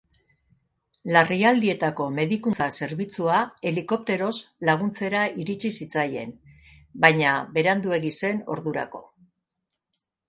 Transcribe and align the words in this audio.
Larrialdietako 1.15 2.07
medikuntza 2.19 2.67
zerbitzua 2.85 3.35
helikopteroz 3.71 4.31
laguntzera 4.71 5.27
iritsi 5.43 5.71
zitzaien, 5.83 6.33
baina 7.07 7.35
beranduegi 7.59 8.13
zen 8.23 8.41
ordurako. 8.57 9.05